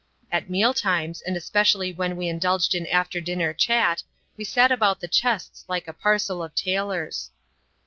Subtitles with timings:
[0.31, 4.01] At meal times, and especially when we indulged in after dinner chat,
[4.35, 7.29] we sat about the chests like a parcel of tailors.